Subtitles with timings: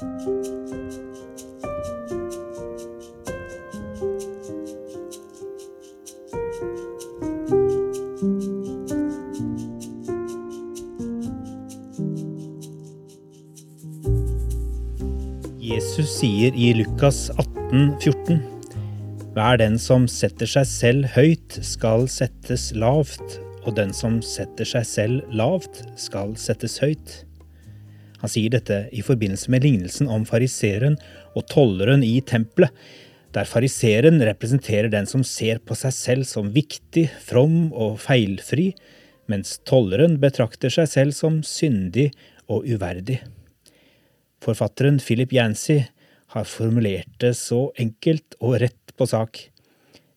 [0.00, 0.08] Jesus
[16.16, 18.40] sier i Lukas 18, 14
[19.36, 23.36] Hver den som setter seg selv høyt, skal settes lavt,
[23.68, 27.20] og den som setter seg selv lavt, skal settes høyt.
[28.20, 30.98] Han sier dette i forbindelse med lignelsen om fariseeren
[31.34, 32.72] og tolleren i tempelet,
[33.30, 38.72] der fariseeren representerer den som ser på seg selv som viktig, from og feilfri,
[39.30, 42.10] mens tolleren betrakter seg selv som syndig
[42.50, 43.20] og uverdig.
[44.42, 45.84] Forfatteren Philip Yancy
[46.34, 49.38] har formulert det så enkelt og rett på sak.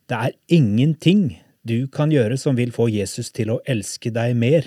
[0.10, 4.66] Det er ingenting du kan gjøre som vil få Jesus til å elske deg mer.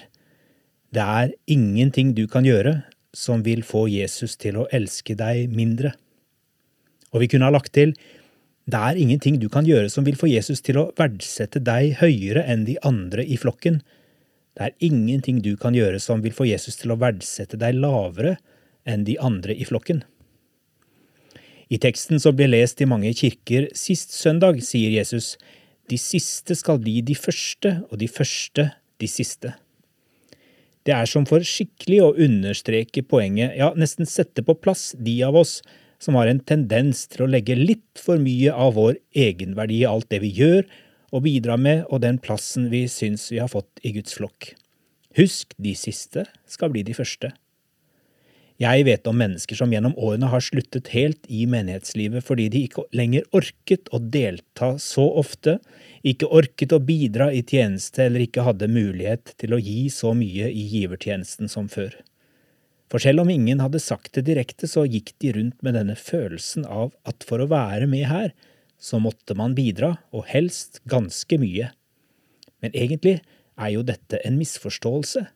[0.95, 2.79] Det er ingenting du kan gjøre
[3.17, 5.95] som vil få Jesus til å elske deg mindre.
[7.15, 7.95] Og vi kunne ha lagt til
[8.67, 12.43] det er ingenting du kan gjøre som vil få Jesus til å verdsette deg høyere
[12.51, 13.79] enn de andre i flokken.
[14.59, 18.35] Det er ingenting du kan gjøre som vil få Jesus til å verdsette deg lavere
[18.89, 20.03] enn de andre i flokken.
[21.71, 25.35] I teksten som ble lest i mange kirker sist søndag, sier Jesus,
[25.91, 29.55] de siste skal bli de første, og de første de siste.
[30.87, 35.35] Det er som for skikkelig å understreke poenget, ja, nesten sette på plass de av
[35.39, 35.59] oss
[36.03, 40.07] som har en tendens til å legge litt for mye av vår egenverdi i alt
[40.13, 40.63] det vi gjør
[41.15, 44.53] og bidrar med, og den plassen vi syns vi har fått i Guds flokk.
[45.17, 47.33] Husk, de siste skal bli de første.
[48.57, 52.87] Jeg vet om mennesker som gjennom årene har sluttet helt i menighetslivet fordi de ikke
[52.97, 55.59] lenger orket å delta så ofte,
[56.01, 60.49] ikke orket å bidra i tjeneste eller ikke hadde mulighet til å gi så mye
[60.49, 61.93] i givertjenesten som før.
[62.89, 66.65] For selv om ingen hadde sagt det direkte, så gikk de rundt med denne følelsen
[66.65, 68.33] av at for å være med her,
[68.79, 71.73] så måtte man bidra, og helst ganske mye.
[72.63, 73.19] Men egentlig
[73.57, 75.27] er jo dette en misforståelse.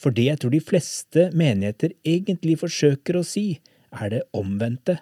[0.00, 3.60] For det jeg tror de fleste menigheter egentlig forsøker å si,
[3.92, 5.00] er det omvendte.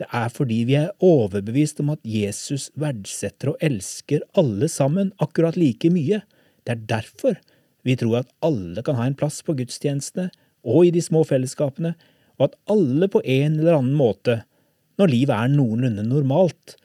[0.00, 5.58] Det er fordi vi er overbevist om at Jesus verdsetter og elsker alle sammen akkurat
[5.60, 6.22] like mye.
[6.64, 7.38] Det er derfor
[7.86, 10.30] vi tror at alle kan ha en plass på gudstjenestene
[10.62, 11.94] og i de små fellesskapene,
[12.38, 14.42] og at alle på en eller annen måte,
[14.98, 16.76] når livet er noenlunde normalt,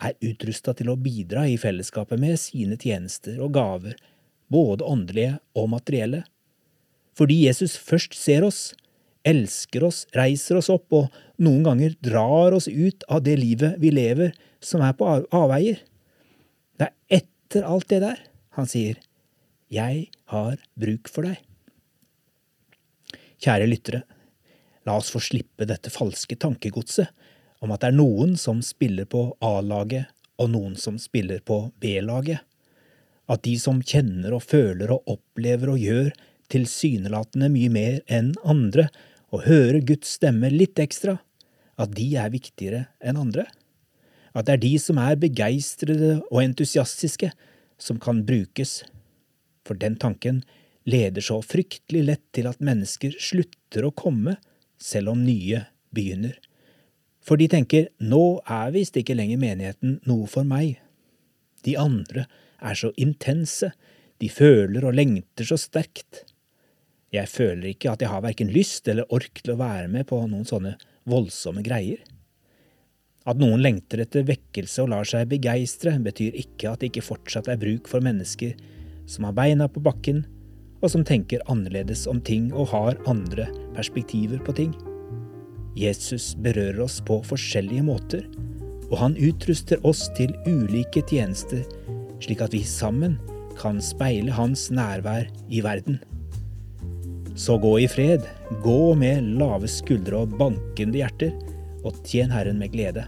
[0.00, 3.96] er utrusta til å bidra i fellesskapet med sine tjenester og gaver,
[4.52, 6.24] både åndelige og materielle.
[7.16, 8.74] Fordi Jesus først ser oss,
[9.26, 13.90] elsker oss, reiser oss opp og noen ganger drar oss ut av det livet vi
[13.94, 15.80] lever som er på avveier.
[16.76, 18.22] Det er etter alt det der
[18.56, 18.96] han sier,
[19.68, 21.40] Jeg har bruk for deg.
[23.42, 24.04] Kjære lyttere,
[24.86, 27.10] la oss få slippe dette falske tankegodset
[27.64, 30.06] om at det er noen som spiller på A-laget
[30.40, 32.40] og noen som spiller på B-laget.
[33.26, 36.12] At de som kjenner og føler og opplever og gjør
[36.52, 38.88] tilsynelatende mye mer enn andre,
[39.34, 41.18] og høre Guds stemme litt ekstra,
[41.76, 43.46] at de er viktigere enn andre?
[44.36, 47.32] At det er de som er begeistrede og entusiastiske,
[47.78, 48.82] som kan brukes?
[49.66, 50.42] For den tanken
[50.86, 54.36] leder så fryktelig lett til at mennesker slutter å komme,
[54.78, 55.64] selv om nye
[55.96, 56.36] begynner.
[57.24, 60.76] For de tenker nå er visst ikke lenger menigheten noe for meg.
[61.66, 62.26] De andre
[62.62, 63.72] er så intense,
[64.22, 66.22] de føler og lengter så sterkt.
[67.16, 70.18] Jeg føler ikke at jeg har verken lyst eller ork til å være med på
[70.26, 70.74] noen sånne
[71.08, 72.02] voldsomme greier.
[73.26, 77.48] At noen lengter etter vekkelse og lar seg begeistre, betyr ikke at det ikke fortsatt
[77.50, 78.54] er bruk for mennesker
[79.10, 80.24] som har beina på bakken,
[80.82, 84.74] og som tenker annerledes om ting og har andre perspektiver på ting.
[85.76, 88.26] Jesus berører oss på forskjellige måter,
[88.90, 91.64] og han utruster oss til ulike tjenester,
[92.22, 93.16] slik at vi sammen
[93.58, 95.98] kan speile hans nærvær i verden.
[97.36, 98.24] Så gå i fred,
[98.64, 101.34] gå med lave skuldre og bankende hjerter,
[101.84, 103.04] og tjen Herren med glede.